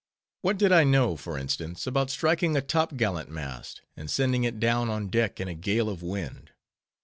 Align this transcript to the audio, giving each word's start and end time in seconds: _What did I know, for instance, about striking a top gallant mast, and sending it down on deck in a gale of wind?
_What 0.41 0.57
did 0.57 0.71
I 0.71 0.83
know, 0.83 1.15
for 1.15 1.37
instance, 1.37 1.85
about 1.85 2.09
striking 2.09 2.57
a 2.57 2.61
top 2.61 2.97
gallant 2.97 3.29
mast, 3.29 3.81
and 3.95 4.09
sending 4.09 4.45
it 4.45 4.59
down 4.59 4.89
on 4.89 5.09
deck 5.09 5.39
in 5.39 5.47
a 5.47 5.53
gale 5.53 5.89
of 5.89 6.01
wind? 6.01 6.49